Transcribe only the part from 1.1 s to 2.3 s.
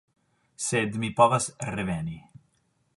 povas reveni.